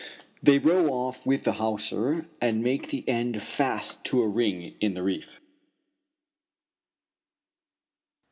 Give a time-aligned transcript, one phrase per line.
[0.41, 4.95] They row off with the hawser and make the end fast to a ring in
[4.95, 5.39] the reef.